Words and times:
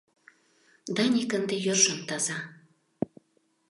Даник 0.95 1.31
ынде 1.37 1.55
йӧршын 1.65 1.99
таза. 2.07 2.37